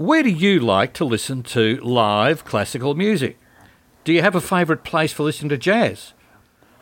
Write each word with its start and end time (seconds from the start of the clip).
Where 0.00 0.22
do 0.22 0.30
you 0.30 0.60
like 0.60 0.94
to 0.94 1.04
listen 1.04 1.42
to 1.42 1.76
live 1.82 2.46
classical 2.46 2.94
music? 2.94 3.38
Do 4.02 4.14
you 4.14 4.22
have 4.22 4.34
a 4.34 4.40
favourite 4.40 4.82
place 4.82 5.12
for 5.12 5.24
listening 5.24 5.50
to 5.50 5.58
jazz? 5.58 6.14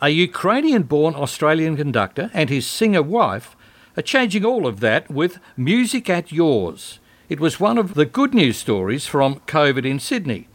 A 0.01 0.07
Ukrainian 0.07 0.83
born 0.83 1.15
Australian 1.15 1.75
conductor 1.75 2.31
and 2.33 2.49
his 2.49 2.65
singer 2.65 3.03
wife 3.03 3.57
are 3.97 4.03
changing 4.03 4.45
all 4.45 4.65
of 4.65 4.79
that 4.79 5.11
with 5.11 5.39
Music 5.57 6.09
at 6.09 6.31
Yours. 6.31 6.99
It 7.27 7.41
was 7.41 7.59
one 7.59 7.77
of 7.77 7.95
the 7.95 8.05
good 8.05 8.33
news 8.33 8.55
stories 8.55 9.05
from 9.05 9.41
COVID 9.41 9.85
in 9.85 9.99
Sydney, 9.99 10.47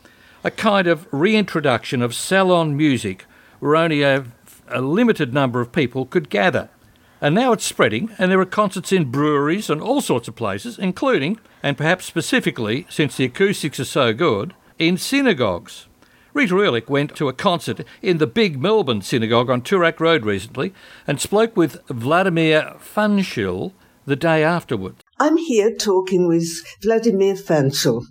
a 0.43 0.51
kind 0.51 0.87
of 0.87 1.07
reintroduction 1.13 2.01
of 2.01 2.15
salon 2.15 2.75
music 2.75 3.27
where 3.61 3.77
only 3.77 4.01
a, 4.01 4.25
a 4.69 4.81
limited 4.81 5.35
number 5.35 5.61
of 5.61 5.71
people 5.71 6.07
could 6.07 6.31
gather. 6.31 6.71
And 7.21 7.35
now 7.35 7.53
it's 7.53 7.65
spreading, 7.65 8.11
and 8.19 8.31
there 8.31 8.41
are 8.41 8.47
concerts 8.47 8.93
in 8.93 9.11
breweries 9.11 9.71
and 9.71 9.81
all 9.81 10.01
sorts 10.01 10.29
of 10.29 10.37
places, 10.37 10.79
including, 10.79 11.41
and 11.63 11.77
perhaps 11.77 12.05
specifically, 12.05 12.87
since 12.91 13.17
the 13.17 13.25
acoustics 13.25 13.81
are 13.81 13.85
so 13.85 14.13
good, 14.13 14.55
in 14.79 14.97
synagogues. 14.97 15.87
Rita 16.35 16.55
Erlich 16.55 16.91
went 16.91 17.15
to 17.17 17.29
a 17.29 17.33
concert 17.33 17.83
in 18.03 18.19
the 18.19 18.27
big 18.27 18.61
Melbourne 18.61 19.03
synagogue 19.03 19.49
on 19.49 19.63
Toorak 19.63 20.01
Road 20.01 20.27
recently 20.27 20.75
and 21.07 21.21
spoke 21.21 21.57
with 21.57 21.81
Vladimir 21.87 22.75
Fanshil 22.79 23.73
the 24.05 24.17
day 24.17 24.43
afterwards. 24.43 25.01
I'm 25.21 25.37
here 25.37 25.73
talking 25.75 26.27
with 26.27 26.49
Vladimir 26.83 27.35
Fanshil. 27.35 28.03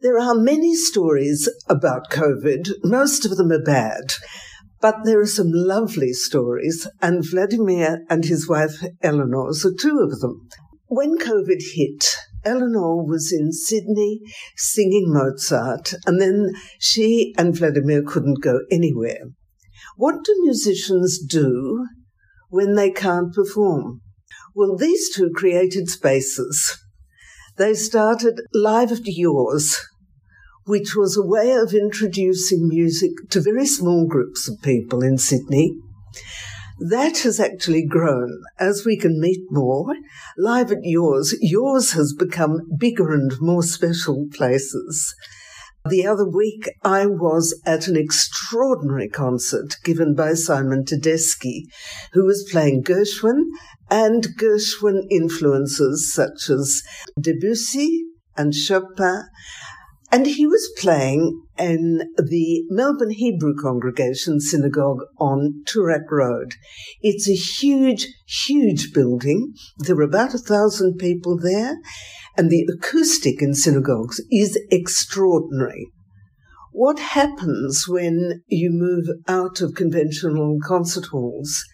There 0.00 0.20
are 0.20 0.34
many 0.34 0.74
stories 0.74 1.48
about 1.68 2.10
COVID, 2.10 2.70
most 2.84 3.24
of 3.24 3.36
them 3.36 3.50
are 3.50 3.62
bad. 3.62 4.14
But 4.82 5.04
there 5.04 5.20
are 5.20 5.26
some 5.26 5.52
lovely 5.52 6.12
stories, 6.12 6.88
and 7.00 7.24
Vladimir 7.24 8.04
and 8.10 8.24
his 8.24 8.48
wife 8.48 8.84
Eleanor 9.00 9.50
are 9.50 9.74
two 9.78 10.00
of 10.00 10.18
them. 10.18 10.48
When 10.88 11.18
COVID 11.18 11.62
hit, 11.74 12.16
Eleanor 12.44 13.06
was 13.06 13.32
in 13.32 13.52
Sydney 13.52 14.20
singing 14.56 15.04
Mozart, 15.06 15.94
and 16.04 16.20
then 16.20 16.50
she 16.80 17.32
and 17.38 17.56
Vladimir 17.56 18.02
couldn't 18.02 18.42
go 18.42 18.58
anywhere. 18.72 19.20
What 19.96 20.24
do 20.24 20.34
musicians 20.40 21.24
do 21.24 21.86
when 22.50 22.74
they 22.74 22.90
can't 22.90 23.32
perform? 23.32 24.00
Well, 24.52 24.76
these 24.76 25.14
two 25.14 25.30
created 25.32 25.88
spaces. 25.90 26.76
They 27.56 27.74
started 27.74 28.40
Live 28.52 28.90
at 28.90 29.06
Yours, 29.06 29.78
which 30.66 30.94
was 30.96 31.16
a 31.16 31.26
way 31.26 31.52
of 31.52 31.74
introducing 31.74 32.68
music 32.68 33.12
to 33.30 33.40
very 33.40 33.66
small 33.66 34.06
groups 34.06 34.48
of 34.48 34.62
people 34.62 35.02
in 35.02 35.18
Sydney. 35.18 35.76
That 36.78 37.18
has 37.18 37.38
actually 37.38 37.86
grown 37.86 38.42
as 38.58 38.84
we 38.84 38.96
can 38.96 39.20
meet 39.20 39.44
more. 39.50 39.94
Live 40.36 40.72
at 40.72 40.78
yours, 40.82 41.34
yours 41.40 41.92
has 41.92 42.12
become 42.12 42.60
bigger 42.76 43.12
and 43.12 43.32
more 43.40 43.62
special 43.62 44.26
places. 44.32 45.14
The 45.88 46.06
other 46.06 46.28
week, 46.28 46.70
I 46.84 47.06
was 47.06 47.60
at 47.66 47.88
an 47.88 47.96
extraordinary 47.96 49.08
concert 49.08 49.76
given 49.82 50.14
by 50.14 50.34
Simon 50.34 50.84
Tedeschi, 50.84 51.64
who 52.12 52.24
was 52.24 52.48
playing 52.50 52.84
Gershwin 52.84 53.46
and 53.90 54.28
Gershwin 54.38 55.02
influences 55.10 56.12
such 56.12 56.48
as 56.50 56.82
Debussy 57.20 58.04
and 58.36 58.54
Chopin 58.54 59.24
and 60.12 60.26
he 60.26 60.46
was 60.46 60.70
playing 60.78 61.40
in 61.58 62.02
the 62.18 62.64
Melbourne 62.68 63.12
Hebrew 63.12 63.54
Congregation 63.60 64.40
Synagogue 64.40 65.00
on 65.18 65.64
Toorak 65.64 66.10
Road. 66.10 66.52
It's 67.00 67.26
a 67.26 67.34
huge, 67.34 68.06
huge 68.26 68.92
building. 68.92 69.54
There 69.78 69.96
were 69.96 70.02
about 70.02 70.34
a 70.34 70.38
thousand 70.38 70.98
people 70.98 71.38
there, 71.38 71.78
and 72.36 72.50
the 72.50 72.68
acoustic 72.76 73.40
in 73.40 73.54
synagogues 73.54 74.20
is 74.30 74.60
extraordinary. 74.70 75.86
What 76.72 76.98
happens 76.98 77.86
when 77.88 78.42
you 78.48 78.70
move 78.70 79.06
out 79.26 79.62
of 79.62 79.74
conventional 79.74 80.58
concert 80.62 81.06
halls 81.06 81.64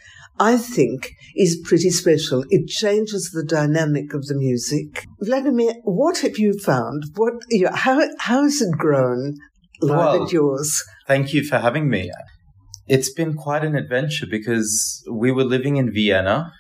I 0.41 0.57
think 0.57 1.13
is 1.35 1.61
pretty 1.65 1.91
special. 1.91 2.45
It 2.51 2.69
changes 2.69 3.31
the 3.33 3.45
dynamic 3.45 4.15
of 4.15 4.27
the 4.27 4.35
music. 4.35 5.07
Vladimir, 5.21 5.75
what 5.83 6.19
have 6.19 6.39
you 6.39 6.59
found? 6.59 7.05
What 7.15 7.35
you 7.51 7.65
know, 7.65 7.73
how 7.75 8.01
how 8.19 8.43
has 8.43 8.61
it 8.61 8.73
grown? 8.79 9.35
Live 9.81 9.97
well, 9.97 10.25
at 10.25 10.33
yours. 10.33 10.83
Thank 11.07 11.33
you 11.33 11.45
for 11.45 11.59
having 11.59 11.89
me. 11.89 12.11
It's 12.89 13.13
been 13.13 13.35
quite 13.35 13.65
an 13.65 13.77
adventure 13.77 14.27
because 14.29 15.05
we 15.11 15.31
were 15.31 15.45
living 15.45 15.77
in 15.77 15.93
Vienna 15.93 16.53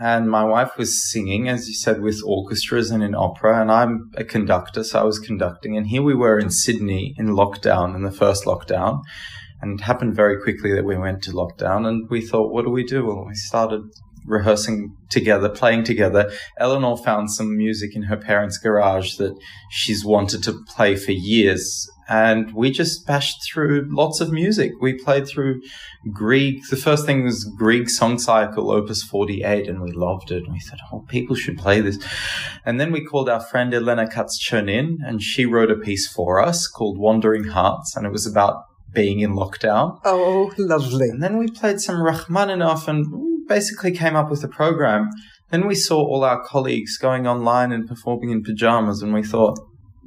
and 0.00 0.30
my 0.30 0.44
wife 0.44 0.76
was 0.78 1.10
singing, 1.10 1.48
as 1.48 1.68
you 1.68 1.74
said, 1.74 2.00
with 2.00 2.22
orchestras 2.24 2.90
and 2.90 3.02
in 3.02 3.14
opera, 3.14 3.60
and 3.60 3.70
I'm 3.70 4.10
a 4.16 4.24
conductor, 4.24 4.84
so 4.84 5.00
I 5.00 5.04
was 5.04 5.18
conducting. 5.18 5.76
And 5.76 5.86
here 5.86 6.02
we 6.02 6.14
were 6.14 6.38
in 6.38 6.50
Sydney 6.50 7.14
in 7.18 7.28
lockdown, 7.28 7.94
in 7.94 8.02
the 8.02 8.10
first 8.10 8.44
lockdown, 8.44 9.02
and 9.60 9.78
it 9.78 9.84
happened 9.84 10.14
very 10.14 10.40
quickly 10.40 10.72
that 10.74 10.84
we 10.84 10.96
went 10.96 11.22
to 11.24 11.32
lockdown 11.32 11.86
and 11.86 12.08
we 12.08 12.20
thought, 12.20 12.52
what 12.52 12.64
do 12.64 12.70
we 12.70 12.84
do? 12.84 13.06
Well, 13.06 13.26
we 13.26 13.34
started 13.34 13.82
rehearsing 14.26 14.96
together, 15.08 15.48
playing 15.48 15.84
together. 15.84 16.30
Eleanor 16.58 16.96
found 16.96 17.30
some 17.30 17.56
music 17.56 17.96
in 17.96 18.04
her 18.04 18.16
parents' 18.16 18.58
garage 18.58 19.16
that 19.16 19.34
she's 19.70 20.04
wanted 20.04 20.42
to 20.44 20.52
play 20.68 20.94
for 20.96 21.12
years. 21.12 21.90
And 22.08 22.52
we 22.54 22.70
just 22.70 23.06
bashed 23.06 23.38
through 23.44 23.86
lots 23.88 24.20
of 24.20 24.32
music. 24.32 24.72
We 24.80 24.94
played 24.94 25.28
through 25.28 25.62
Grieg. 26.12 26.60
The 26.68 26.76
first 26.76 27.06
thing 27.06 27.24
was 27.24 27.44
Grieg 27.44 27.88
Song 27.88 28.18
Cycle, 28.18 28.70
Opus 28.70 29.02
48, 29.04 29.68
and 29.68 29.80
we 29.80 29.92
loved 29.92 30.32
it. 30.32 30.42
And 30.42 30.52
we 30.52 30.60
thought, 30.60 30.80
oh, 30.92 31.04
people 31.08 31.36
should 31.36 31.56
play 31.56 31.80
this. 31.80 31.98
And 32.64 32.80
then 32.80 32.90
we 32.90 33.04
called 33.04 33.28
our 33.28 33.40
friend 33.40 33.72
Elena 33.72 34.08
Kats-Chernin, 34.08 34.96
and 35.04 35.22
she 35.22 35.46
wrote 35.46 35.70
a 35.70 35.76
piece 35.76 36.08
for 36.08 36.40
us 36.40 36.66
called 36.66 36.98
Wandering 36.98 37.44
Hearts. 37.44 37.96
And 37.96 38.06
it 38.06 38.12
was 38.12 38.26
about 38.26 38.64
being 38.92 39.20
in 39.20 39.32
lockdown. 39.32 40.00
Oh, 40.04 40.52
lovely. 40.58 41.08
And 41.08 41.22
then 41.22 41.38
we 41.38 41.48
played 41.48 41.80
some 41.80 42.02
Rachmaninoff 42.02 42.88
and 42.88 43.46
basically 43.48 43.92
came 43.92 44.16
up 44.16 44.30
with 44.30 44.42
a 44.44 44.48
program. 44.48 45.10
Then 45.50 45.66
we 45.66 45.74
saw 45.74 45.98
all 45.98 46.24
our 46.24 46.44
colleagues 46.44 46.96
going 46.98 47.26
online 47.26 47.72
and 47.72 47.88
performing 47.88 48.30
in 48.30 48.42
pajamas, 48.42 49.02
and 49.02 49.12
we 49.12 49.22
thought, 49.22 49.58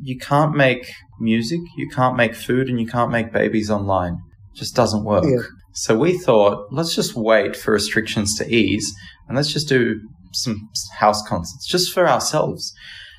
you 0.02 0.18
can't 0.18 0.56
make 0.56 0.92
music, 1.20 1.60
you 1.78 1.90
can't 1.90 2.16
make 2.16 2.36
food, 2.36 2.70
and 2.70 2.80
you 2.80 2.88
can't 2.88 3.12
make 3.12 3.32
babies 3.32 3.70
online. 3.70 4.18
It 4.54 4.58
just 4.58 4.76
doesn't 4.76 5.04
work. 5.04 5.26
Yeah. 5.26 5.44
So 5.74 5.98
we 5.98 6.18
thought, 6.18 6.68
let's 6.72 6.96
just 6.96 7.16
wait 7.16 7.56
for 7.56 7.72
restrictions 7.72 8.38
to 8.38 8.48
ease 8.48 8.94
and 9.28 9.36
let's 9.36 9.52
just 9.52 9.68
do 9.68 10.00
some 10.32 10.70
house 10.98 11.28
concerts 11.28 11.68
just 11.68 11.92
for 11.92 12.08
ourselves. 12.08 12.74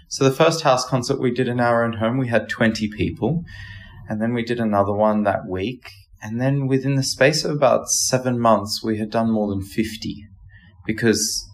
So 0.09 0.23
the 0.23 0.31
first 0.31 0.63
house 0.63 0.87
concert 0.87 1.21
we 1.21 1.33
did 1.33 1.49
in 1.49 1.59
our 1.59 1.85
own 1.85 1.95
home, 1.95 2.17
we 2.17 2.29
had 2.29 2.49
20 2.49 2.89
people. 2.91 3.43
And 4.09 4.21
then 4.21 4.35
we 4.35 4.45
did 4.45 4.61
another 4.61 4.93
one 4.93 5.23
that 5.25 5.47
week. 5.49 5.91
And 6.23 6.41
then 6.41 6.67
within 6.67 6.95
the 6.95 7.03
space 7.03 7.45
of 7.45 7.51
about 7.51 7.89
seven 7.89 8.39
months, 8.39 8.83
we 8.83 8.99
had 8.99 9.11
done 9.11 9.31
more 9.31 9.49
than 9.49 9.63
50 9.63 10.27
because 10.87 11.47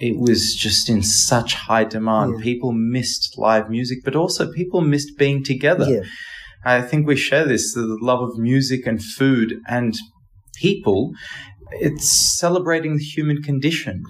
it 0.00 0.18
was 0.18 0.54
just 0.54 0.88
in 0.88 1.02
such 1.02 1.54
high 1.54 1.84
demand. 1.84 2.36
Yeah. 2.38 2.42
People 2.42 2.72
missed 2.72 3.34
live 3.36 3.70
music, 3.70 3.98
but 4.04 4.16
also 4.16 4.50
people 4.50 4.80
missed 4.80 5.16
being 5.18 5.44
together. 5.44 5.88
Yeah. 5.88 6.00
I 6.64 6.82
think 6.82 7.06
we 7.06 7.16
share 7.16 7.44
this 7.44 7.74
the 7.74 7.98
love 8.00 8.20
of 8.20 8.38
music 8.38 8.86
and 8.86 9.02
food 9.02 9.60
and 9.68 9.94
people. 10.56 11.12
It's 11.72 12.38
celebrating 12.38 12.96
the 12.96 13.04
human 13.04 13.42
condition. 13.42 14.02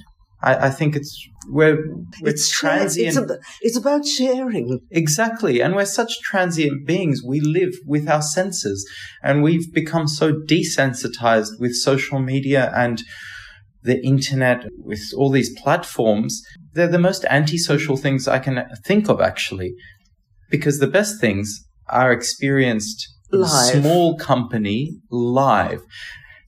I, 0.43 0.67
I 0.69 0.71
think 0.71 0.97
it's 0.97 1.29
we're, 1.49 1.77
we're 2.21 2.31
it's 2.31 2.51
transient. 2.51 3.09
It's, 3.09 3.17
about, 3.17 3.39
it's 3.61 3.77
about 3.77 4.07
sharing. 4.07 4.81
Exactly, 4.91 5.61
and 5.61 5.75
we're 5.75 5.85
such 5.85 6.21
transient 6.21 6.87
beings. 6.87 7.23
We 7.25 7.41
live 7.41 7.73
with 7.87 8.09
our 8.09 8.23
senses, 8.23 8.89
and 9.23 9.43
we've 9.43 9.73
become 9.73 10.07
so 10.07 10.33
desensitized 10.33 11.59
with 11.59 11.75
social 11.75 12.21
media 12.21 12.73
and 12.75 13.03
the 13.83 14.05
internet, 14.05 14.67
with 14.77 15.03
all 15.17 15.31
these 15.31 15.59
platforms. 15.59 16.43
They're 16.73 16.89
the 16.89 16.99
most 16.99 17.25
antisocial 17.31 17.97
things 17.97 18.29
I 18.29 18.39
can 18.39 18.67
think 18.85 19.09
of, 19.09 19.21
actually, 19.21 19.75
because 20.51 20.79
the 20.79 20.87
best 20.87 21.21
things 21.21 21.65
are 21.89 22.13
experienced 22.13 23.09
live. 23.33 23.83
small 23.83 24.17
company 24.19 24.99
live. 25.11 25.83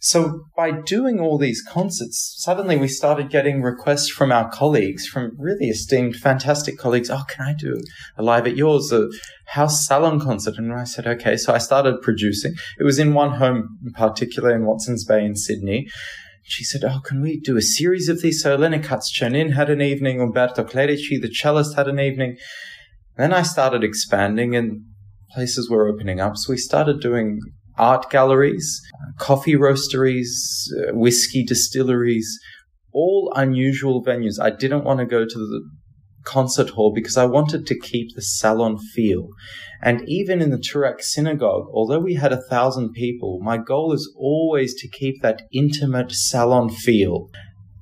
So 0.05 0.47
by 0.57 0.73
doing 0.73 1.21
all 1.21 1.39
these 1.39 1.63
concerts, 1.63 2.35
suddenly 2.39 2.77
we 2.77 2.89
started 2.89 3.31
getting 3.31 3.63
requests 3.63 4.09
from 4.09 4.33
our 4.33 4.51
colleagues, 4.51 5.07
from 5.07 5.31
really 5.39 5.69
esteemed, 5.69 6.17
fantastic 6.17 6.77
colleagues. 6.77 7.09
Oh, 7.09 7.23
can 7.29 7.47
I 7.47 7.55
do 7.57 7.81
a 8.19 8.23
live 8.25 8.49
at 8.49 8.57
yours, 8.57 8.91
a 8.91 9.09
house 9.47 9.87
salon 9.87 10.19
concert? 10.19 10.59
And 10.59 10.73
I 10.73 10.83
said, 10.83 11.07
okay. 11.07 11.37
So 11.37 11.55
I 11.55 11.59
started 11.59 12.03
producing. 12.03 12.55
It 12.81 12.83
was 12.83 12.99
in 12.99 13.15
one 13.15 13.35
home 13.35 13.79
in 13.87 13.93
particular 13.93 14.53
in 14.53 14.67
Watson's 14.67 15.05
Bay 15.05 15.25
in 15.25 15.37
Sydney. 15.37 15.87
She 16.43 16.65
said, 16.65 16.83
oh, 16.83 16.99
can 17.05 17.23
we 17.23 17.39
do 17.39 17.57
a 17.57 17.63
series 17.63 18.09
of 18.09 18.23
these? 18.23 18.43
So 18.43 18.55
Elena 18.55 18.81
Kats-Chernin 18.81 19.53
had 19.53 19.71
an 19.71 19.81
evening. 19.81 20.21
Umberto 20.21 20.65
Clerici, 20.65 21.23
the 21.23 21.33
cellist, 21.33 21.77
had 21.77 21.87
an 21.87 22.01
evening. 22.01 22.39
Then 23.17 23.33
I 23.33 23.43
started 23.43 23.85
expanding 23.85 24.57
and 24.57 24.81
places 25.31 25.71
were 25.71 25.87
opening 25.87 26.19
up. 26.19 26.37
So 26.37 26.53
we 26.53 26.57
started 26.57 27.01
doing 27.01 27.39
art 27.79 28.11
galleries, 28.11 28.81
coffee 29.19 29.55
roasteries, 29.55 30.29
uh, 30.79 30.95
whiskey 30.95 31.45
distilleries, 31.45 32.39
all 32.93 33.33
unusual 33.35 34.05
venues. 34.05 34.41
I 34.41 34.51
didn't 34.51 34.85
want 34.85 35.01
to 35.01 35.07
go 35.07 35.25
to 35.25 35.39
the 35.39 35.63
concert 36.25 36.71
hall 36.71 36.93
because 36.95 37.17
I 37.17 37.27
wanted 37.27 37.67
to 37.67 37.79
keep 37.79 38.15
the 38.15 38.23
salon 38.23 38.79
feel. 38.79 39.29
And 39.83 40.09
even 40.09 40.41
in 40.41 40.51
the 40.51 40.59
Toorak 40.59 41.01
synagogue, 41.01 41.67
although 41.73 41.99
we 41.99 42.15
had 42.15 42.33
a 42.33 42.43
thousand 42.43 42.93
people, 42.93 43.41
my 43.43 43.59
goal 43.59 43.93
is 43.93 44.13
always 44.17 44.75
to 44.81 44.89
keep 44.89 45.23
that 45.23 45.43
intimate 45.53 46.13
salon 46.13 46.71
feel. 46.71 47.29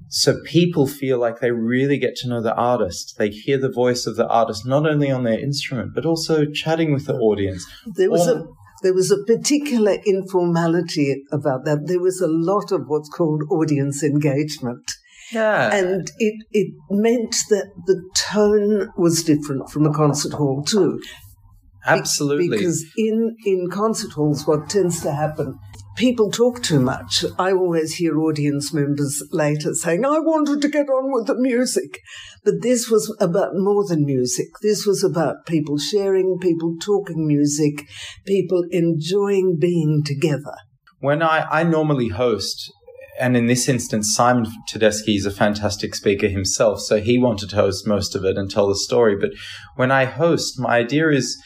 So 0.09 0.41
people 0.45 0.89
feel 0.89 1.19
like 1.19 1.39
they 1.39 1.53
really 1.53 1.99
get 1.99 2.17
to 2.17 2.29
know 2.29 2.43
the 2.43 2.55
artist. 2.55 3.15
They 3.17 3.29
hear 3.29 3.59
the 3.59 3.71
voice 3.71 4.07
of 4.07 4.17
the 4.17 4.27
artist, 4.27 4.67
not 4.67 4.85
only 4.85 5.11
on 5.11 5.23
their 5.23 5.39
instrument, 5.39 5.93
but 5.95 6.05
also 6.05 6.47
chatting 6.47 6.93
with 6.93 7.07
the 7.07 7.15
audience. 7.15 7.65
There 7.87 8.11
was 8.11 8.27
a 8.27 8.45
there 8.83 8.95
was 8.95 9.11
a 9.11 9.23
particular 9.25 9.97
informality 10.05 11.23
about 11.31 11.65
that. 11.65 11.87
There 11.87 12.01
was 12.01 12.21
a 12.21 12.29
lot 12.29 12.73
of 12.73 12.83
what's 12.87 13.09
called 13.09 13.43
audience 13.51 14.03
engagement. 14.03 14.91
Yeah. 15.33 15.75
And 15.75 16.11
it, 16.19 16.45
it 16.51 16.75
meant 16.91 17.37
that 17.51 17.71
the 17.87 18.03
tone 18.17 18.91
was 18.97 19.23
different 19.23 19.71
from 19.71 19.87
a 19.87 19.93
concert 19.93 20.33
hall 20.33 20.65
too. 20.65 21.01
Absolutely. 21.87 22.49
Because 22.49 22.85
in, 22.97 23.37
in 23.47 23.71
concert 23.71 24.13
halls, 24.13 24.47
what 24.47 24.69
tends 24.69 25.01
to 25.03 25.13
happen, 25.13 25.59
people 26.01 26.31
talk 26.31 26.63
too 26.63 26.81
much. 26.81 27.27
I 27.39 27.53
always 27.53 27.97
hear 27.97 28.19
audience 28.19 28.73
members 28.73 29.23
later 29.33 29.75
saying, 29.75 30.03
I 30.07 30.19
wanted 30.19 30.63
to 30.63 30.69
get 30.71 30.89
on 30.89 31.13
with 31.13 31.27
the 31.27 31.35
music. 31.35 32.01
But 32.43 32.63
this 32.63 32.89
was 32.89 33.15
about 33.21 33.51
more 33.53 33.87
than 33.87 34.07
music. 34.07 34.47
This 34.63 34.87
was 34.87 35.05
about 35.05 35.45
people 35.45 35.77
sharing, 35.77 36.39
people 36.41 36.77
talking 36.81 37.27
music, 37.27 37.87
people 38.25 38.65
enjoying 38.71 39.59
being 39.61 40.03
together. 40.03 40.55
When 41.01 41.23
I, 41.23 41.47
I 41.51 41.65
normally 41.65 42.09
host, 42.09 42.73
and 43.19 43.37
in 43.37 43.45
this 43.45 43.69
instance, 43.69 44.15
Simon 44.15 44.47
Tedeschi 44.73 45.17
is 45.17 45.27
a 45.27 45.31
fantastic 45.31 45.95
speaker 45.95 46.29
himself, 46.29 46.81
so 46.81 46.99
he 46.99 47.19
wanted 47.19 47.51
to 47.51 47.57
host 47.57 47.87
most 47.87 48.17
of 48.17 48.25
it 48.25 48.39
and 48.39 48.51
tell 48.51 48.69
the 48.69 48.75
story. 48.75 49.17
But 49.21 49.33
when 49.77 49.91
I 49.91 50.07
host, 50.07 50.59
my 50.59 50.77
idea 50.77 51.11
is 51.11 51.39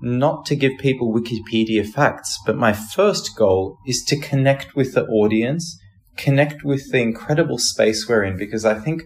not 0.00 0.44
to 0.46 0.56
give 0.56 0.78
people 0.78 1.12
Wikipedia 1.12 1.86
facts, 1.86 2.38
but 2.44 2.56
my 2.56 2.72
first 2.72 3.36
goal 3.36 3.78
is 3.86 4.02
to 4.04 4.20
connect 4.20 4.74
with 4.74 4.94
the 4.94 5.04
audience, 5.06 5.78
connect 6.16 6.64
with 6.64 6.90
the 6.90 7.00
incredible 7.00 7.58
space 7.58 8.08
we're 8.08 8.24
in, 8.24 8.36
because 8.36 8.64
I 8.64 8.74
think 8.74 9.02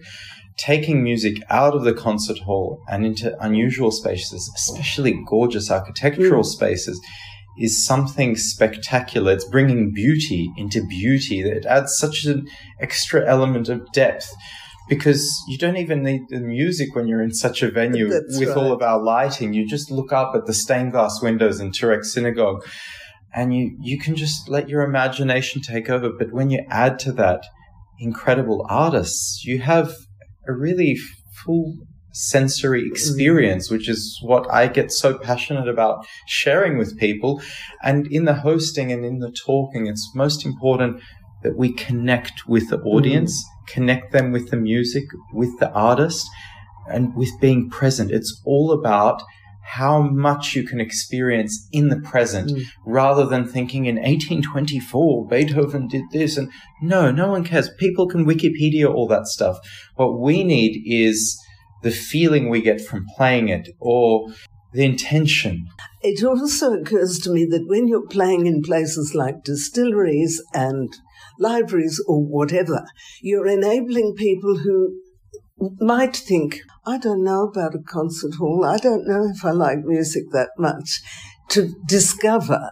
taking 0.57 1.01
music 1.01 1.41
out 1.49 1.73
of 1.73 1.83
the 1.83 1.93
concert 1.93 2.39
hall 2.39 2.83
and 2.89 3.05
into 3.05 3.37
unusual 3.41 3.91
spaces, 3.91 4.51
especially 4.55 5.17
gorgeous 5.27 5.71
architectural 5.71 6.43
mm. 6.43 6.47
spaces, 6.47 6.99
is 7.57 7.85
something 7.85 8.35
spectacular. 8.35 9.31
It's 9.31 9.45
bringing 9.45 9.93
beauty 9.93 10.51
into 10.57 10.85
beauty. 10.85 11.41
It 11.41 11.65
adds 11.65 11.97
such 11.97 12.25
an 12.25 12.47
extra 12.79 13.25
element 13.25 13.69
of 13.69 13.91
depth 13.91 14.33
because 14.89 15.41
you 15.47 15.57
don't 15.57 15.77
even 15.77 16.03
need 16.03 16.23
the 16.29 16.39
music 16.39 16.95
when 16.95 17.07
you're 17.07 17.21
in 17.21 17.31
such 17.31 17.61
a 17.61 17.69
venue 17.69 18.09
That's 18.09 18.39
with 18.39 18.49
right. 18.49 18.57
all 18.57 18.73
of 18.73 18.81
our 18.81 18.99
lighting. 18.99 19.53
You 19.53 19.67
just 19.67 19.91
look 19.91 20.11
up 20.11 20.35
at 20.35 20.47
the 20.47 20.53
stained 20.53 20.91
glass 20.91 21.21
windows 21.21 21.59
in 21.59 21.71
Toorak 21.71 22.03
Synagogue 22.03 22.65
and 23.33 23.55
you, 23.55 23.77
you 23.79 23.99
can 23.99 24.15
just 24.15 24.49
let 24.49 24.67
your 24.67 24.81
imagination 24.81 25.61
take 25.61 25.89
over. 25.89 26.09
But 26.11 26.33
when 26.33 26.49
you 26.49 26.65
add 26.69 26.97
to 26.99 27.11
that 27.13 27.45
incredible 27.99 28.65
artists, 28.67 29.43
you 29.45 29.59
have 29.59 29.93
a 30.47 30.53
really 30.53 30.97
full 31.45 31.75
sensory 32.11 32.83
mm. 32.83 32.91
experience, 32.91 33.69
which 33.69 33.87
is 33.87 34.19
what 34.23 34.51
I 34.51 34.67
get 34.67 34.91
so 34.91 35.17
passionate 35.17 35.67
about 35.67 36.05
sharing 36.27 36.79
with 36.79 36.97
people. 36.97 37.41
And 37.83 38.07
in 38.07 38.25
the 38.25 38.33
hosting 38.33 38.91
and 38.91 39.05
in 39.05 39.19
the 39.19 39.31
talking, 39.31 39.85
it's 39.85 40.11
most 40.15 40.43
important 40.45 41.01
that 41.43 41.55
we 41.55 41.71
connect 41.73 42.47
with 42.47 42.69
the 42.69 42.79
audience. 42.79 43.43
Mm 43.43 43.55
connect 43.71 44.11
them 44.11 44.31
with 44.31 44.49
the 44.49 44.57
music, 44.57 45.05
with 45.33 45.59
the 45.59 45.71
artist, 45.71 46.27
and 46.89 47.15
with 47.15 47.29
being 47.39 47.69
present. 47.69 48.11
It's 48.11 48.41
all 48.45 48.71
about 48.71 49.21
how 49.69 50.01
much 50.01 50.55
you 50.55 50.63
can 50.63 50.79
experience 50.79 51.67
in 51.71 51.89
the 51.89 51.99
present 51.99 52.49
mm. 52.49 52.63
rather 52.87 53.23
than 53.23 53.47
thinking 53.47 53.85
in 53.85 53.97
1824 53.97 55.27
Beethoven 55.27 55.87
did 55.87 56.01
this 56.11 56.37
and 56.37 56.51
no 56.81 57.11
no 57.11 57.29
one 57.29 57.43
cares 57.43 57.69
people 57.77 58.07
can 58.07 58.25
wikipedia 58.25 58.91
all 58.91 59.07
that 59.07 59.27
stuff 59.27 59.59
what 59.95 60.19
we 60.19 60.43
need 60.43 60.81
is 60.87 61.39
the 61.83 61.91
feeling 61.91 62.49
we 62.49 62.63
get 62.63 62.81
from 62.81 63.05
playing 63.15 63.47
it 63.47 63.69
or 63.79 64.29
the 64.73 64.83
intention 64.83 65.67
it 66.01 66.23
also 66.23 66.73
occurs 66.73 67.19
to 67.19 67.29
me 67.29 67.45
that 67.45 67.67
when 67.67 67.87
you're 67.87 68.07
playing 68.07 68.47
in 68.47 68.63
places 68.63 69.13
like 69.13 69.43
distilleries 69.43 70.41
and 70.51 70.97
libraries 71.39 72.03
or 72.07 72.23
whatever, 72.23 72.85
you're 73.21 73.47
enabling 73.47 74.15
people 74.15 74.57
who 74.57 75.01
might 75.79 76.15
think, 76.15 76.61
I 76.85 76.97
don't 76.97 77.23
know 77.23 77.43
about 77.47 77.75
a 77.75 77.83
concert 77.83 78.35
hall, 78.35 78.65
I 78.65 78.77
don't 78.77 79.07
know 79.07 79.29
if 79.33 79.43
I 79.43 79.51
like 79.51 79.79
music 79.83 80.25
that 80.31 80.49
much, 80.57 81.01
to 81.49 81.73
discover 81.87 82.71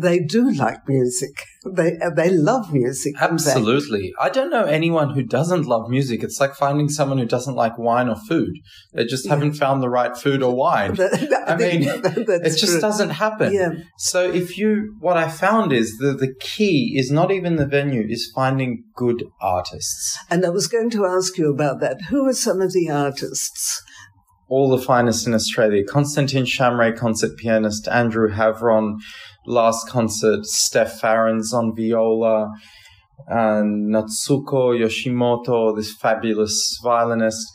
they 0.00 0.20
do 0.20 0.50
like 0.50 0.88
music. 0.88 1.30
They 1.62 1.98
uh, 1.98 2.08
they 2.16 2.30
love 2.30 2.72
music. 2.72 3.16
Absolutely. 3.20 4.14
I 4.18 4.30
don't 4.30 4.48
know 4.48 4.64
anyone 4.64 5.10
who 5.10 5.22
doesn't 5.22 5.66
love 5.66 5.90
music. 5.90 6.22
It's 6.22 6.40
like 6.40 6.54
finding 6.54 6.88
someone 6.88 7.18
who 7.18 7.26
doesn't 7.26 7.54
like 7.54 7.76
wine 7.76 8.08
or 8.08 8.16
food. 8.16 8.54
They 8.94 9.04
just 9.04 9.26
yeah. 9.26 9.34
haven't 9.34 9.52
found 9.52 9.82
the 9.82 9.90
right 9.90 10.16
food 10.16 10.42
or 10.42 10.56
wine. 10.56 10.96
I 11.46 11.56
mean, 11.56 11.82
it 11.84 12.56
just 12.56 12.64
true. 12.64 12.80
doesn't 12.80 13.10
happen. 13.10 13.52
Yeah. 13.52 13.72
So 13.98 14.30
if 14.30 14.56
you, 14.56 14.96
what 15.00 15.18
I 15.18 15.28
found 15.28 15.70
is 15.70 15.98
that 15.98 16.18
the 16.18 16.34
key 16.40 16.94
is 16.96 17.10
not 17.10 17.30
even 17.30 17.56
the 17.56 17.66
venue, 17.66 18.06
is 18.08 18.32
finding 18.34 18.84
good 18.96 19.24
artists. 19.42 20.16
And 20.30 20.46
I 20.46 20.48
was 20.48 20.66
going 20.66 20.88
to 20.90 21.04
ask 21.04 21.36
you 21.36 21.52
about 21.52 21.80
that. 21.80 22.00
Who 22.08 22.26
are 22.26 22.32
some 22.32 22.62
of 22.62 22.72
the 22.72 22.88
artists? 22.88 23.82
All 24.48 24.70
the 24.74 24.82
finest 24.82 25.26
in 25.26 25.34
Australia. 25.34 25.84
Konstantin 25.84 26.44
Shamray, 26.44 26.96
concert 26.96 27.36
pianist. 27.36 27.86
Andrew 27.86 28.30
Haveron 28.30 28.96
last 29.46 29.88
concert, 29.88 30.46
Steph 30.46 31.00
Farrands 31.00 31.52
on 31.52 31.74
viola, 31.74 32.50
and 33.26 33.92
Natsuko 33.92 34.78
Yoshimoto, 34.78 35.76
this 35.76 35.94
fabulous 35.94 36.78
violinist. 36.82 37.46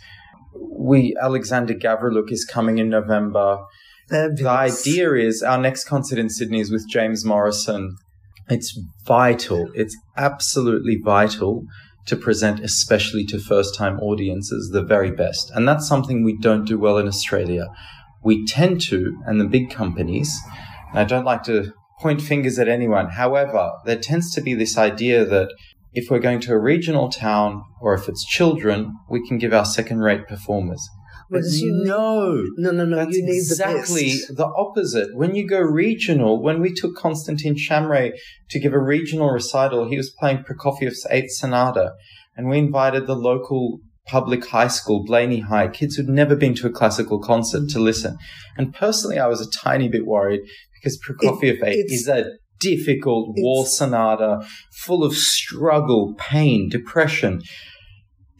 We 0.78 1.16
Alexander 1.22 1.74
Gavrylyuk 1.74 2.32
is 2.32 2.46
coming 2.46 2.78
in 2.78 2.90
November. 2.90 3.58
Fabulous. 4.10 4.40
The 4.40 4.48
idea 4.48 5.14
is 5.16 5.44
our 5.44 5.58
next 5.58 5.86
concert 5.86 6.20
in 6.20 6.30
Sydney 6.30 6.60
is 6.60 6.72
with 6.72 6.88
James 6.88 7.26
Morrison. 7.26 7.96
It's 8.50 8.80
vital. 9.06 9.72
It's 9.74 9.98
absolutely 10.16 11.00
vital 11.04 11.64
to 12.06 12.16
present, 12.16 12.60
especially 12.60 13.26
to 13.26 13.40
first 13.40 13.76
time 13.76 14.00
audiences, 14.00 14.70
the 14.72 14.84
very 14.84 15.12
best. 15.12 15.52
And 15.56 15.68
that's 15.68 15.88
something 15.88 16.24
we 16.24 16.38
don't 16.38 16.66
do 16.66 16.78
well 16.78 16.98
in 16.98 17.08
Australia. 17.08 17.68
We 18.24 18.46
tend 18.46 18.82
to, 18.90 19.18
and 19.26 19.42
the 19.42 19.46
big 19.46 19.72
companies, 19.72 20.40
and 20.92 21.00
I 21.00 21.04
don't 21.04 21.26
like 21.26 21.44
to 21.44 21.74
point 22.00 22.22
fingers 22.22 22.60
at 22.60 22.68
anyone. 22.68 23.10
However, 23.10 23.72
there 23.86 24.00
tends 24.00 24.34
to 24.36 24.42
be 24.42 24.54
this 24.54 24.78
idea 24.78 25.26
that 25.26 25.54
if 25.94 26.10
we're 26.10 26.20
going 26.20 26.42
to 26.42 26.54
a 26.54 26.60
regional 26.60 27.10
town 27.10 27.64
or 27.82 27.94
if 27.94 28.10
it's 28.10 28.26
children, 28.26 28.94
we 29.10 29.26
can 29.28 29.38
give 29.38 29.54
our 29.54 29.66
second 29.66 30.00
rate 30.00 30.28
performers. 30.28 30.88
But 31.30 31.42
no, 31.44 32.44
no, 32.58 32.72
no, 32.72 32.86
no. 32.86 32.98
That's 32.98 33.18
exactly 33.18 34.20
the, 34.28 34.36
the, 34.36 34.46
opposite. 34.46 35.16
When 35.16 35.34
you 35.34 35.48
go 35.48 35.60
regional, 35.60 36.42
when 36.42 36.62
we 36.62 36.72
took 36.72 36.96
Konstantin 36.96 37.56
Shamray 37.56 38.12
to 38.50 38.60
give 38.60 38.74
a 38.74 38.80
regional 38.80 39.32
recital, 39.32 39.90
he 39.90 39.98
was 39.98 40.12
playing 40.20 40.44
Prokofiev's 40.44 41.08
Eighth 41.10 41.32
Sonata, 41.32 41.94
and 42.38 42.48
we 42.48 42.60
invited 42.60 43.08
the 43.08 43.16
local 43.16 43.80
public 44.06 44.46
high 44.46 44.68
school, 44.68 45.04
Blayney 45.04 45.40
High, 45.40 45.68
kids 45.68 45.96
who'd 45.96 46.08
never 46.08 46.36
been 46.36 46.54
to 46.56 46.68
a 46.68 46.72
classical 46.72 47.20
concert 47.20 47.70
to 47.70 47.80
listen. 47.80 48.18
And 48.56 48.74
personally, 48.74 49.18
I 49.18 49.28
was 49.28 49.42
a 49.42 49.50
tiny 49.50 49.90
bit 49.90 50.06
worried 50.06 50.42
because 50.86 51.00
Prokofiev 51.00 51.62
it, 51.64 51.86
is 51.90 52.08
a 52.08 52.26
difficult 52.60 53.34
war 53.38 53.66
sonata 53.66 54.48
full 54.72 55.04
of 55.04 55.16
struggle, 55.16 56.14
pain, 56.18 56.70
depression. 56.70 57.42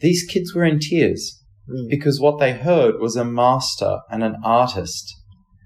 These 0.00 0.24
kids 0.24 0.54
were 0.54 0.64
in 0.64 0.78
tears 0.78 1.42
mm. 1.68 1.88
because 1.90 2.20
what 2.20 2.38
they 2.38 2.52
heard 2.52 3.00
was 3.00 3.16
a 3.16 3.24
master 3.24 3.98
and 4.10 4.22
an 4.22 4.36
artist 4.44 5.12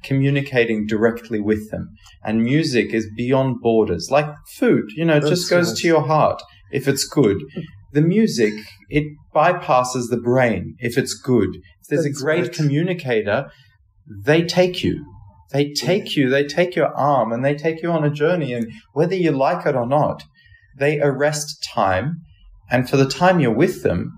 communicating 0.03 0.87
directly 0.87 1.41
with 1.41 1.71
them. 1.71 1.91
And 2.25 2.43
music 2.43 2.95
is 2.95 3.09
beyond 3.17 3.61
borders, 3.61 4.09
like 4.11 4.27
food, 4.57 4.85
you 4.97 5.05
know, 5.05 5.17
it 5.17 5.21
That's 5.21 5.31
just 5.31 5.51
goes 5.51 5.71
right. 5.71 5.79
to 5.79 5.87
your 5.87 6.03
heart 6.03 6.43
if 6.73 6.89
it's 6.89 7.05
good. 7.05 7.39
The 7.93 8.03
music, 8.03 8.53
it 8.89 9.03
bypasses 9.35 10.11
the 10.11 10.21
brain 10.23 10.77
if 10.79 10.97
it's 10.97 11.13
good. 11.13 11.49
If 11.57 11.89
there's 11.89 12.05
That's 12.05 12.21
a 12.21 12.23
great 12.23 12.43
right. 12.43 12.53
communicator, 12.53 13.51
they 14.25 14.45
take 14.45 14.85
you. 14.85 15.05
They 15.53 15.73
take 15.73 16.17
you, 16.17 16.29
they 16.29 16.45
take 16.45 16.77
your 16.77 16.95
arm 16.97 17.33
and 17.33 17.45
they 17.45 17.55
take 17.55 17.83
you 17.83 17.91
on 17.91 18.05
a 18.05 18.11
journey. 18.11 18.53
And 18.53 18.73
whether 18.93 19.15
you 19.15 19.33
like 19.33 19.67
it 19.67 19.75
or 19.75 19.87
not, 19.87 20.25
they 20.79 21.01
arrest 21.01 21.63
time. 21.63 22.23
And 22.71 22.89
for 22.89 22.97
the 22.97 23.09
time 23.09 23.41
you're 23.41 23.55
with 23.55 23.83
them, 23.83 24.13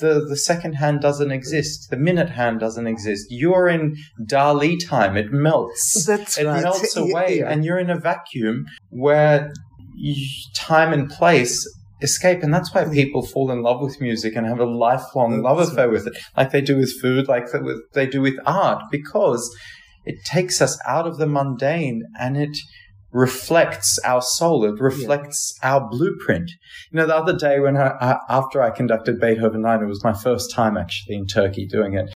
the, 0.00 0.24
the 0.28 0.36
second 0.36 0.74
hand 0.74 1.00
doesn't 1.00 1.30
exist. 1.30 1.88
The 1.90 1.96
minute 1.96 2.30
hand 2.30 2.60
doesn't 2.60 2.86
exist. 2.86 3.26
You're 3.30 3.68
in 3.68 3.96
Dali 4.20 4.76
time. 4.84 5.16
It 5.16 5.32
melts. 5.32 6.04
That's 6.04 6.38
it 6.38 6.46
right. 6.46 6.62
melts 6.62 6.96
away. 6.96 7.38
Yeah. 7.38 7.50
And 7.50 7.64
you're 7.64 7.78
in 7.78 7.90
a 7.90 7.98
vacuum 7.98 8.66
where 8.90 9.52
you, 9.94 10.14
time 10.54 10.92
and 10.92 11.08
place 11.08 11.66
escape. 12.02 12.42
And 12.42 12.52
that's 12.52 12.74
why 12.74 12.84
mm. 12.84 12.92
people 12.92 13.22
fall 13.22 13.50
in 13.50 13.62
love 13.62 13.80
with 13.80 14.00
music 14.00 14.36
and 14.36 14.46
have 14.46 14.60
a 14.60 14.66
lifelong 14.66 15.42
love 15.42 15.58
affair 15.58 15.88
with 15.88 16.06
it, 16.06 16.16
like 16.36 16.50
they 16.50 16.60
do 16.60 16.76
with 16.76 17.00
food, 17.00 17.28
like 17.28 17.46
they 17.94 18.06
do 18.06 18.20
with 18.20 18.34
art, 18.44 18.84
because 18.90 19.54
it 20.06 20.24
takes 20.24 20.62
us 20.62 20.78
out 20.86 21.06
of 21.06 21.18
the 21.18 21.26
mundane 21.26 22.04
and 22.18 22.36
it 22.36 22.56
reflects 23.10 23.98
our 24.04 24.22
soul. 24.22 24.64
It 24.64 24.80
reflects 24.80 25.58
yeah. 25.62 25.74
our 25.74 25.88
blueprint. 25.88 26.50
You 26.90 26.98
know, 26.98 27.06
the 27.06 27.16
other 27.16 27.36
day 27.36 27.58
when 27.60 27.76
I, 27.76 27.92
I, 28.00 28.18
after 28.28 28.62
I 28.62 28.70
conducted 28.70 29.20
Beethoven 29.20 29.62
9, 29.62 29.82
it 29.82 29.86
was 29.86 30.04
my 30.04 30.12
first 30.12 30.52
time 30.52 30.76
actually 30.76 31.16
in 31.16 31.26
Turkey 31.26 31.66
doing 31.66 31.94
it. 31.94 32.14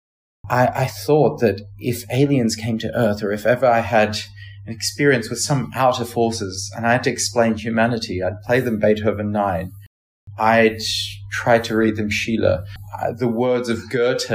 I, 0.48 0.66
I 0.66 0.86
thought 0.86 1.40
that 1.40 1.62
if 1.78 2.04
aliens 2.12 2.54
came 2.56 2.78
to 2.78 2.94
Earth 2.94 3.22
or 3.22 3.32
if 3.32 3.44
ever 3.44 3.66
I 3.66 3.80
had 3.80 4.18
an 4.66 4.72
experience 4.72 5.30
with 5.30 5.40
some 5.40 5.70
outer 5.74 6.04
forces 6.04 6.70
and 6.76 6.86
I 6.86 6.92
had 6.92 7.04
to 7.04 7.10
explain 7.10 7.56
humanity, 7.56 8.22
I'd 8.22 8.40
play 8.44 8.60
them 8.60 8.78
Beethoven 8.78 9.32
9. 9.32 9.72
I'd 10.38 10.80
try 11.32 11.58
to 11.58 11.76
read 11.76 11.96
them 11.96 12.10
Schiller. 12.10 12.64
Uh, 13.00 13.12
the 13.16 13.28
words 13.28 13.68
of 13.68 13.90
Goethe, 13.90 14.30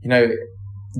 you 0.00 0.08
know, 0.08 0.30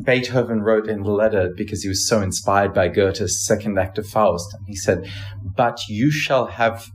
Beethoven 0.05 0.63
wrote 0.63 0.89
in 0.89 1.03
the 1.03 1.11
letter 1.11 1.53
because 1.57 1.83
he 1.83 1.89
was 1.89 2.07
so 2.07 2.21
inspired 2.21 2.75
by 2.75 2.89
Goethe's 2.89 3.45
second 3.45 3.79
act 3.79 3.99
of 3.99 4.07
Faust. 4.07 4.55
And 4.55 4.65
he 4.67 4.77
said, 4.77 5.11
But 5.57 5.81
you 5.89 6.11
shall 6.11 6.47
have 6.47 6.87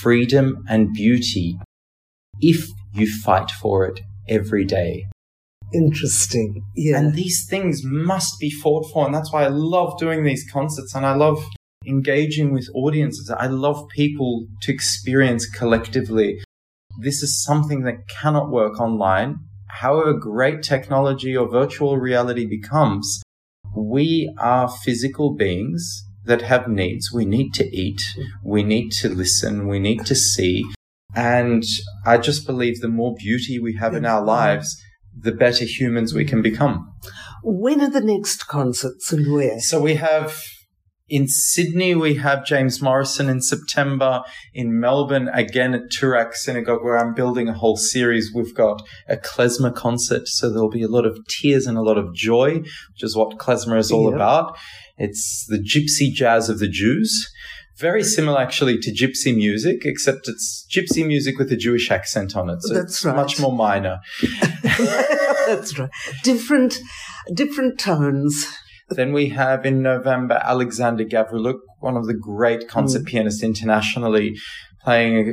freedom 0.00 0.64
and 0.68 0.92
beauty 0.92 1.58
if 2.40 2.68
you 2.92 3.06
fight 3.22 3.50
for 3.50 3.86
it 3.86 4.00
every 4.28 4.64
day. 4.64 5.06
Interesting. 5.72 6.62
Yeah. 6.76 6.98
And 6.98 7.14
these 7.14 7.46
things 7.48 7.82
must 7.84 8.38
be 8.38 8.50
fought 8.50 8.90
for. 8.92 9.06
And 9.06 9.14
that's 9.14 9.32
why 9.32 9.44
I 9.44 9.48
love 9.48 9.98
doing 9.98 10.24
these 10.24 10.48
concerts 10.50 10.94
and 10.94 11.06
I 11.06 11.14
love 11.14 11.42
engaging 11.86 12.52
with 12.52 12.68
audiences. 12.74 13.30
I 13.30 13.46
love 13.46 13.88
people 13.88 14.46
to 14.62 14.72
experience 14.72 15.46
collectively. 15.48 16.42
This 17.00 17.22
is 17.22 17.42
something 17.42 17.82
that 17.84 18.06
cannot 18.08 18.50
work 18.50 18.78
online 18.80 19.38
however 19.80 20.12
great 20.12 20.62
technology 20.62 21.36
or 21.36 21.48
virtual 21.48 21.96
reality 21.96 22.46
becomes, 22.46 23.22
we 23.74 24.32
are 24.38 24.68
physical 24.68 25.34
beings 25.34 26.04
that 26.24 26.42
have 26.42 26.68
needs. 26.68 27.10
We 27.12 27.24
need 27.24 27.54
to 27.54 27.64
eat. 27.76 28.00
We 28.44 28.62
need 28.62 28.92
to 28.92 29.08
listen. 29.08 29.66
We 29.66 29.78
need 29.78 30.04
to 30.06 30.14
see. 30.14 30.64
And 31.14 31.64
I 32.06 32.18
just 32.18 32.46
believe 32.46 32.80
the 32.80 32.88
more 32.88 33.14
beauty 33.14 33.58
we 33.58 33.74
have 33.76 33.94
in 33.94 34.04
our 34.04 34.22
lives, 34.22 34.80
the 35.18 35.32
better 35.32 35.64
humans 35.64 36.14
we 36.14 36.24
can 36.24 36.42
become. 36.42 36.92
When 37.42 37.80
are 37.80 37.90
the 37.90 38.00
next 38.00 38.46
concerts 38.46 39.12
and 39.12 39.32
where? 39.32 39.58
So 39.60 39.80
we 39.80 39.94
have 39.96 40.42
in 41.12 41.28
Sydney, 41.28 41.94
we 41.94 42.14
have 42.14 42.46
James 42.46 42.80
Morrison 42.80 43.28
in 43.28 43.42
September. 43.42 44.22
In 44.54 44.80
Melbourne, 44.80 45.28
again 45.28 45.74
at 45.74 45.90
Toorak 45.90 46.32
Synagogue, 46.32 46.82
where 46.82 46.96
I'm 46.96 47.12
building 47.12 47.48
a 47.48 47.52
whole 47.52 47.76
series. 47.76 48.32
We've 48.34 48.54
got 48.54 48.82
a 49.10 49.18
klezmer 49.18 49.74
concert, 49.74 50.26
so 50.26 50.48
there'll 50.48 50.70
be 50.70 50.82
a 50.82 50.88
lot 50.88 51.04
of 51.04 51.18
tears 51.28 51.66
and 51.66 51.76
a 51.76 51.82
lot 51.82 51.98
of 51.98 52.14
joy, 52.14 52.60
which 52.60 53.02
is 53.02 53.14
what 53.14 53.36
klezmer 53.36 53.76
is 53.76 53.92
all 53.92 54.12
about. 54.12 54.56
It's 54.96 55.44
the 55.50 55.58
gypsy 55.58 56.10
jazz 56.10 56.48
of 56.48 56.60
the 56.60 56.68
Jews. 56.68 57.30
Very 57.76 58.02
similar, 58.02 58.40
actually, 58.40 58.78
to 58.78 58.90
gypsy 58.90 59.36
music, 59.36 59.84
except 59.84 60.28
it's 60.28 60.66
gypsy 60.74 61.06
music 61.06 61.38
with 61.38 61.52
a 61.52 61.56
Jewish 61.56 61.90
accent 61.90 62.34
on 62.34 62.48
it. 62.48 62.62
So 62.62 62.72
That's 62.72 62.94
it's 62.94 63.04
right. 63.04 63.16
much 63.16 63.38
more 63.38 63.52
minor. 63.52 64.00
That's 64.62 65.78
right. 65.78 65.90
Different, 66.24 66.78
different 67.34 67.78
tones. 67.78 68.46
Then 68.96 69.12
we 69.12 69.28
have 69.30 69.64
in 69.64 69.82
November 69.82 70.40
Alexander 70.42 71.04
Gavrylyuk, 71.04 71.60
one 71.80 71.96
of 71.96 72.06
the 72.06 72.14
great 72.14 72.68
concert 72.68 73.02
mm. 73.02 73.06
pianists 73.06 73.42
internationally, 73.42 74.36
playing 74.82 75.28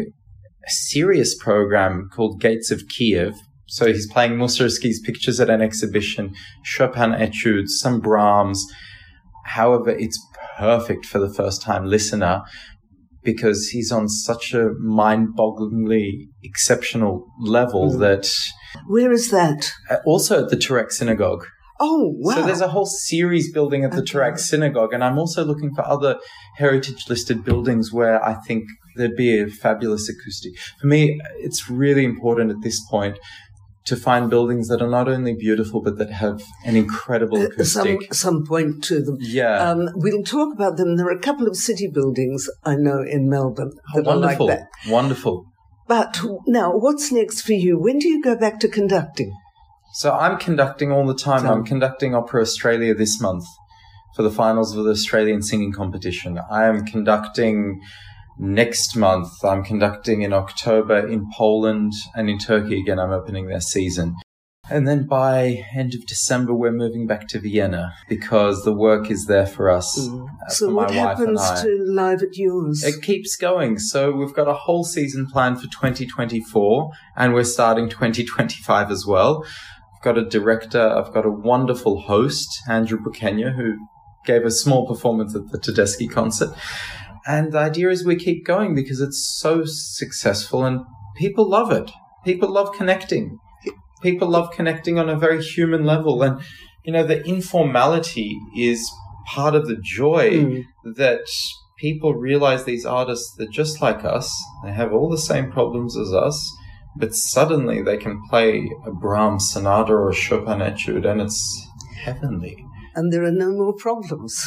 a, 0.65 0.69
serious 0.69 1.35
program 1.35 2.09
called 2.13 2.39
Gates 2.39 2.69
of 2.69 2.83
Kiev. 2.89 3.33
So 3.67 3.87
he's 3.87 4.11
playing 4.11 4.33
Mussorgsky's 4.33 4.99
pictures 4.99 5.39
at 5.39 5.49
an 5.49 5.61
exhibition, 5.61 6.35
Chopin 6.63 7.13
etudes, 7.13 7.79
some 7.79 7.99
Brahms. 7.99 8.63
However, 9.45 9.89
it's 9.89 10.19
perfect 10.57 11.05
for 11.05 11.19
the 11.19 11.33
first 11.33 11.61
time 11.61 11.85
listener 11.85 12.43
because 13.23 13.69
he's 13.69 13.91
on 13.91 14.07
such 14.07 14.53
a 14.53 14.71
mind 14.79 15.29
bogglingly 15.37 16.27
exceptional 16.43 17.25
level 17.39 17.91
mm. 17.91 17.99
that. 17.99 18.31
Where 18.87 19.11
is 19.11 19.31
that? 19.31 19.71
Uh, 19.89 19.97
also 20.05 20.43
at 20.43 20.49
the 20.49 20.57
Toorak 20.57 20.91
Synagogue. 20.91 21.45
Oh, 21.79 22.13
wow. 22.17 22.35
So 22.35 22.43
there's 22.43 22.61
a 22.61 22.67
whole 22.67 22.85
series 22.85 23.51
building 23.51 23.83
at 23.83 23.91
the. 23.91 24.01
Toorak 24.01 24.39
Synagogue, 24.39 24.93
and 24.93 25.03
I'm 25.03 25.19
also 25.19 25.45
looking 25.45 25.73
for 25.73 25.85
other 25.85 26.19
heritage 26.57 27.07
listed 27.09 27.43
buildings 27.43 27.93
where 27.93 28.23
I 28.23 28.33
think 28.33 28.65
there'd 28.95 29.15
be 29.15 29.39
a 29.39 29.47
fabulous 29.47 30.09
acoustic. 30.09 30.53
For 30.81 30.87
me, 30.87 31.19
it's 31.37 31.69
really 31.69 32.03
important 32.03 32.51
at 32.51 32.61
this 32.61 32.83
point 32.89 33.19
to 33.85 33.95
find 33.95 34.29
buildings 34.29 34.67
that 34.67 34.81
are 34.81 34.89
not 34.89 35.07
only 35.07 35.33
beautiful 35.33 35.81
but 35.81 35.97
that 35.97 36.11
have 36.11 36.43
an 36.65 36.75
incredible 36.75 37.37
uh, 37.37 37.45
acoustic. 37.45 38.13
some, 38.13 38.13
some 38.13 38.45
point 38.45 38.83
to 38.83 39.01
them. 39.01 39.17
Yeah. 39.19 39.69
Um, 39.69 39.89
we'll 39.95 40.23
talk 40.23 40.53
about 40.53 40.77
them. 40.77 40.95
There 40.95 41.07
are 41.07 41.17
a 41.17 41.19
couple 41.19 41.47
of 41.47 41.55
city 41.55 41.87
buildings 41.87 42.49
I 42.63 42.75
know 42.75 43.01
in 43.01 43.29
Melbourne 43.29 43.71
that 43.93 44.05
oh, 44.05 44.09
wonderful. 44.09 44.49
are 44.49 44.49
like 44.49 44.59
that. 44.59 44.91
Wonderful. 44.91 45.45
But 45.87 46.19
now, 46.45 46.71
what's 46.71 47.11
next 47.11 47.41
for 47.41 47.53
you? 47.53 47.79
When 47.79 47.97
do 47.97 48.07
you 48.07 48.21
go 48.21 48.35
back 48.35 48.59
to 48.59 48.67
conducting? 48.67 49.35
So 49.99 50.13
I'm 50.13 50.37
conducting 50.37 50.93
all 50.93 51.05
the 51.05 51.13
time. 51.13 51.45
I'm 51.45 51.65
conducting 51.65 52.15
Opera 52.15 52.41
Australia 52.41 52.95
this 52.95 53.19
month 53.19 53.43
for 54.15 54.23
the 54.23 54.31
finals 54.31 54.73
of 54.73 54.85
the 54.85 54.91
Australian 54.91 55.41
singing 55.41 55.73
competition. 55.73 56.39
I 56.49 56.67
am 56.67 56.85
conducting 56.85 57.81
next 58.37 58.95
month. 58.95 59.27
I'm 59.43 59.61
conducting 59.61 60.21
in 60.21 60.31
October 60.31 61.05
in 61.05 61.29
Poland 61.35 61.91
and 62.15 62.29
in 62.29 62.37
Turkey 62.37 62.79
again. 62.79 62.97
I'm 62.97 63.11
opening 63.11 63.47
their 63.47 63.59
season. 63.59 64.15
And 64.71 64.87
then 64.87 65.05
by 65.05 65.65
end 65.75 65.93
of 65.93 66.05
December, 66.05 66.53
we're 66.53 66.71
moving 66.71 67.05
back 67.05 67.27
to 67.29 67.39
Vienna 67.39 67.91
because 68.07 68.63
the 68.63 68.71
work 68.71 69.11
is 69.11 69.25
there 69.25 69.47
for 69.47 69.69
us. 69.69 69.99
Mm. 69.99 70.27
Uh, 70.27 70.49
so 70.49 70.67
for 70.67 70.75
what 70.75 70.91
happens 70.91 71.41
to 71.61 71.83
live 71.85 72.21
at 72.21 72.37
yours? 72.37 72.85
It 72.85 73.01
keeps 73.01 73.35
going. 73.35 73.79
So 73.79 74.13
we've 74.13 74.33
got 74.33 74.47
a 74.47 74.53
whole 74.53 74.85
season 74.85 75.27
planned 75.27 75.57
for 75.57 75.67
2024 75.67 76.91
and 77.17 77.33
we're 77.33 77.43
starting 77.43 77.89
2025 77.89 78.91
as 78.91 79.05
well. 79.05 79.43
I've 79.99 80.03
got 80.03 80.17
a 80.17 80.23
director, 80.23 80.81
I've 80.81 81.13
got 81.13 81.25
a 81.25 81.29
wonderful 81.29 81.99
host, 81.99 82.61
Andrew 82.69 82.97
Bukenya, 82.97 83.53
who 83.53 83.85
gave 84.25 84.45
a 84.45 84.51
small 84.51 84.87
performance 84.87 85.35
at 85.35 85.51
the 85.51 85.57
Tedeschi 85.57 86.09
concert. 86.09 86.55
And 87.27 87.51
the 87.51 87.57
idea 87.57 87.89
is 87.89 88.05
we 88.05 88.15
keep 88.15 88.45
going 88.45 88.75
because 88.75 89.01
it's 89.01 89.37
so 89.41 89.63
successful 89.65 90.63
and 90.63 90.85
people 91.17 91.49
love 91.49 91.73
it. 91.73 91.91
People 92.23 92.49
love 92.49 92.73
connecting. 92.77 93.39
People 94.01 94.29
love 94.29 94.51
connecting 94.51 94.97
on 94.97 95.09
a 95.09 95.19
very 95.19 95.43
human 95.43 95.83
level. 95.83 96.23
And, 96.23 96.39
you 96.85 96.93
know, 96.93 97.03
the 97.03 97.21
informality 97.27 98.39
is 98.55 98.89
part 99.27 99.53
of 99.53 99.67
the 99.67 99.75
joy 99.83 100.29
mm. 100.29 100.63
that 100.95 101.27
people 101.77 102.13
realize 102.13 102.63
these 102.63 102.85
artists, 102.85 103.35
they're 103.37 103.47
just 103.47 103.81
like 103.81 104.05
us. 104.05 104.33
They 104.63 104.71
have 104.71 104.93
all 104.93 105.09
the 105.09 105.17
same 105.17 105.51
problems 105.51 105.97
as 105.97 106.13
us 106.13 106.55
but 106.95 107.13
suddenly 107.13 107.81
they 107.81 107.97
can 107.97 108.21
play 108.29 108.69
a 108.85 108.91
Brahms 108.91 109.51
sonata 109.51 109.93
or 109.93 110.09
a 110.09 110.13
Chopin 110.13 110.61
etude, 110.61 111.05
and 111.05 111.21
it's 111.21 111.67
heavenly. 112.03 112.65
And 112.95 113.13
there 113.13 113.23
are 113.23 113.31
no 113.31 113.51
more 113.51 113.73
problems. 113.73 114.43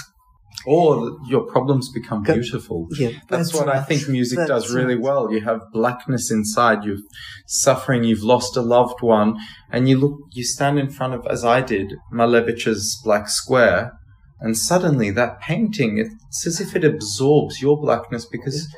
Or 0.65 1.19
your 1.27 1.43
problems 1.43 1.91
become 1.91 2.23
beautiful. 2.23 2.87
Yeah, 2.93 3.09
that's, 3.29 3.51
that's 3.51 3.55
what 3.55 3.67
right. 3.67 3.77
I 3.77 3.83
think 3.83 4.09
music 4.09 4.39
that's 4.39 4.49
does 4.49 4.75
really 4.75 4.95
right. 4.95 5.03
well. 5.03 5.33
You 5.33 5.41
have 5.41 5.61
blackness 5.73 6.31
inside, 6.31 6.85
you're 6.85 6.99
suffering, 7.47 8.05
you've 8.05 8.23
lost 8.23 8.57
a 8.57 8.63
loved 8.63 9.03
one, 9.03 9.39
and 9.73 9.89
you 9.89 9.99
look, 9.99 10.21
you 10.33 10.45
stand 10.45 10.79
in 10.79 10.89
front 10.89 11.15
of, 11.15 11.27
as 11.27 11.45
I 11.45 11.63
did, 11.63 11.95
Malevich's 12.13 13.01
Black 13.03 13.29
Square, 13.29 13.99
and 14.41 14.57
suddenly 14.57 15.11
that 15.11 15.41
painting, 15.41 15.99
it's 15.99 16.47
as 16.47 16.61
if 16.61 16.77
it 16.77 16.85
absorbs 16.85 17.63
your 17.63 17.81
blackness 17.81 18.27
because 18.27 18.69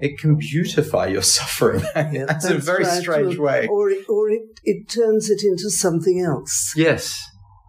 it 0.00 0.18
can 0.18 0.36
beautify 0.36 1.06
your 1.06 1.22
suffering. 1.36 1.82
Yeah, 1.94 2.26
that's, 2.26 2.44
that's, 2.44 2.54
a 2.54 2.58
very 2.58 2.84
right. 2.84 3.02
strange 3.02 3.38
way. 3.38 3.68
Or, 3.68 3.90
it, 3.90 4.08
or 4.08 4.30
it, 4.30 4.42
it 4.64 4.88
turns 4.88 5.30
it 5.30 5.42
into 5.44 5.70
something 5.70 6.20
else. 6.20 6.72
Yes. 6.76 7.20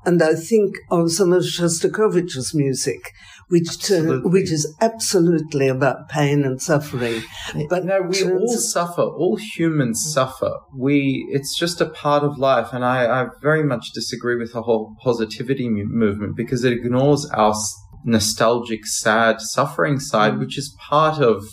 And 0.06 0.22
I 0.22 0.36
think 0.36 0.78
of 0.92 1.12
some 1.12 1.34
of 1.34 1.42
Shostakovich's 1.44 2.54
music, 2.54 3.12
which 3.48 3.82
turn, 3.82 4.30
which 4.32 4.52
is 4.52 4.76
absolutely 4.80 5.68
about 5.68 6.10
pain 6.10 6.44
and 6.44 6.62
suffering. 6.62 7.24
But 7.70 7.86
no, 7.86 8.02
we 8.02 8.24
all 8.24 8.48
suffer. 8.48 9.02
All 9.02 9.36
humans 9.36 10.06
suffer. 10.14 10.52
We 10.76 11.28
it's 11.32 11.58
just 11.58 11.82
a 11.82 11.90
part 11.90 12.24
of 12.24 12.38
life, 12.38 12.70
and 12.72 12.86
I, 12.86 13.24
I 13.24 13.28
very 13.42 13.64
much 13.64 13.94
disagree 13.94 14.36
with 14.36 14.54
the 14.54 14.62
whole 14.62 14.96
positivity 15.02 15.70
movement 15.70 16.36
because 16.36 16.64
it 16.64 16.74
ignores 16.74 17.26
our 17.32 17.56
nostalgic, 18.04 18.86
sad, 18.86 19.42
suffering 19.42 20.00
side, 20.00 20.34
mm. 20.34 20.40
which 20.40 20.58
is 20.58 20.76
part 20.80 21.20
of 21.20 21.44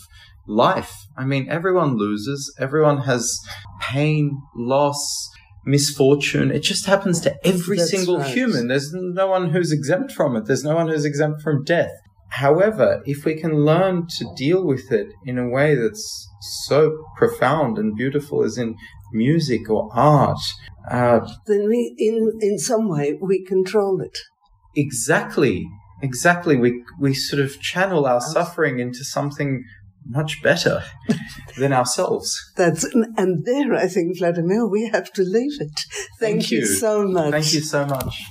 life. 0.47 0.93
I 1.17 1.25
mean, 1.25 1.47
everyone 1.49 1.97
loses, 1.97 2.53
everyone 2.59 2.99
has 2.99 3.39
pain, 3.79 4.41
loss, 4.55 5.29
misfortune. 5.65 6.51
It 6.51 6.59
just 6.63 6.85
happens 6.85 7.21
to 7.21 7.35
every 7.47 7.77
That's 7.77 7.91
single 7.91 8.19
right. 8.19 8.33
human. 8.33 8.67
There's 8.67 8.91
no 8.93 9.27
one 9.27 9.49
who's 9.51 9.71
exempt 9.71 10.11
from 10.11 10.35
it, 10.35 10.45
there's 10.45 10.63
no 10.63 10.75
one 10.75 10.89
who's 10.89 11.05
exempt 11.05 11.41
from 11.41 11.63
death. 11.63 11.91
However, 12.29 13.03
if 13.05 13.25
we 13.25 13.35
can 13.35 13.63
learn 13.63 14.07
to 14.17 14.25
deal 14.35 14.65
with 14.65 14.91
it 14.91 15.07
in 15.23 15.37
a 15.37 15.47
way 15.47 15.75
that's 15.75 16.27
so 16.65 17.05
profound 17.15 17.77
and 17.77 17.95
beautiful 17.95 18.43
as 18.43 18.57
in 18.57 18.75
music 19.13 19.69
or 19.69 19.87
art, 19.93 20.39
uh, 20.89 21.19
then 21.45 21.69
we, 21.69 21.93
in, 21.99 22.31
in 22.41 22.57
some 22.57 22.89
way, 22.89 23.17
we 23.21 23.45
control 23.45 24.01
it. 24.01 24.17
exactly, 24.75 25.69
exactly, 26.01 26.57
we, 26.57 26.83
we 26.99 27.13
sort 27.13 27.39
of 27.39 27.61
channel 27.61 28.07
our 28.07 28.19
suffering 28.19 28.79
into 28.79 29.03
something 29.03 29.63
much 30.05 30.41
better 30.41 30.83
than 31.57 31.73
ourselves. 31.73 32.51
That's 32.55 32.83
and 33.17 33.45
there, 33.45 33.73
I 33.73 33.87
think, 33.87 34.17
Vladimir, 34.17 34.65
we 34.65 34.89
have 34.89 35.11
to 35.13 35.23
leave 35.23 35.59
it. 35.61 35.79
Thank, 36.19 36.41
Thank 36.41 36.51
you. 36.51 36.65
so 36.65 37.07
much. 37.07 37.31
Thank 37.31 37.53
you 37.53 37.61
so 37.61 37.85
much. 37.85 38.23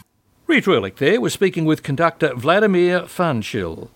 Rita 0.47 0.71
Erlich 0.71 0.97
there 0.97 1.21
was 1.21 1.33
speaking 1.33 1.65
with 1.65 1.83
conductor 1.83 2.35
Vladimir 2.35 3.03
Fanshil. 3.03 3.89